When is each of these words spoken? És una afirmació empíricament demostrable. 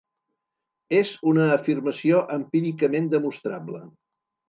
És 0.99 1.11
una 1.33 1.45
afirmació 1.57 2.25
empíricament 2.39 3.15
demostrable. 3.17 3.89